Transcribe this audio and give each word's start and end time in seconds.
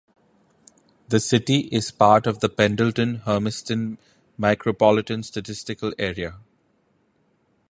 The 1.09 1.19
city 1.19 1.69
is 1.71 1.91
part 1.91 2.25
of 2.25 2.39
the 2.39 2.49
Pendleton-Hermiston 2.49 3.99
Micropolitan 4.35 5.23
Statistical 5.23 5.93
Area. 5.99 6.39